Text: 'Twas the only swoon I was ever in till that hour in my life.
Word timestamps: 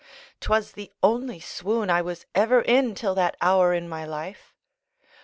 'Twas 0.39 0.71
the 0.71 0.91
only 1.03 1.39
swoon 1.39 1.87
I 1.91 2.01
was 2.01 2.25
ever 2.33 2.61
in 2.61 2.95
till 2.95 3.13
that 3.13 3.37
hour 3.39 3.71
in 3.71 3.87
my 3.87 4.03
life. 4.03 4.55